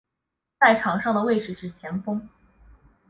[0.59, 2.27] 在场上的位置是前锋。